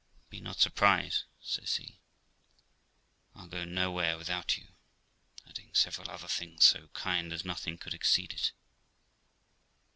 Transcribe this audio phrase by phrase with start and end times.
[0.31, 1.99] 'Be not surprised', said he;
[3.35, 4.69] 'I'll go nowhere without you';
[5.47, 8.51] adding several other things so kind as nothing could exceed it.